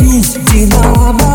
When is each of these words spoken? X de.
X 0.00 0.38
de. 0.44 1.27